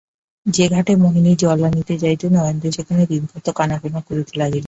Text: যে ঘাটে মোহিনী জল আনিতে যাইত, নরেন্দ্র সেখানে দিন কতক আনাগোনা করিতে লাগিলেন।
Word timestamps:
যে 0.45 0.65
ঘাটে 0.67 0.93
মোহিনী 0.95 1.31
জল 1.35 1.59
আনিতে 1.63 1.93
যাইত, 1.97 2.21
নরেন্দ্র 2.35 2.67
সেখানে 2.71 3.03
দিন 3.05 3.23
কতক 3.33 3.55
আনাগোনা 3.61 3.99
করিতে 4.07 4.33
লাগিলেন। 4.39 4.59